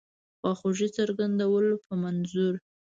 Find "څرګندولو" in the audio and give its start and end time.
0.97-1.73